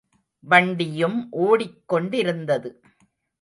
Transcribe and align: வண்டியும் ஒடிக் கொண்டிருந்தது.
வண்டியும் 0.43 1.27
ஒடிக் 1.31 1.83
கொண்டிருந்தது. 1.85 2.71